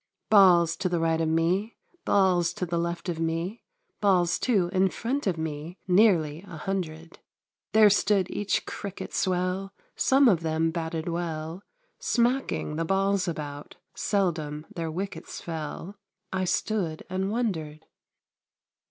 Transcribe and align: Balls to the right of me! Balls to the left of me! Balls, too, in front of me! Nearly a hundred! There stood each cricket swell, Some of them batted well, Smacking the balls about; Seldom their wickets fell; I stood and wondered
Balls 0.31 0.75
to 0.77 0.89
the 0.89 0.99
right 0.99 1.21
of 1.21 1.29
me! 1.29 1.77
Balls 2.05 2.53
to 2.53 2.65
the 2.65 2.79
left 2.79 3.07
of 3.07 3.19
me! 3.19 3.61
Balls, 3.99 4.39
too, 4.39 4.71
in 4.73 4.89
front 4.89 5.27
of 5.27 5.37
me! 5.37 5.77
Nearly 5.87 6.41
a 6.41 6.57
hundred! 6.57 7.19
There 7.73 7.91
stood 7.91 8.27
each 8.31 8.65
cricket 8.65 9.13
swell, 9.13 9.73
Some 9.95 10.27
of 10.27 10.39
them 10.39 10.71
batted 10.71 11.07
well, 11.07 11.61
Smacking 11.99 12.77
the 12.77 12.83
balls 12.83 13.27
about; 13.27 13.75
Seldom 13.93 14.65
their 14.75 14.89
wickets 14.89 15.39
fell; 15.39 15.99
I 16.33 16.45
stood 16.45 17.03
and 17.07 17.29
wondered 17.29 17.85